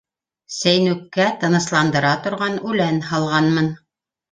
Сәйнүккә 0.53 1.27
тынысландыра 1.43 2.15
торған 2.25 2.59
үлән 2.73 3.01
һалғанмын... 3.13 3.73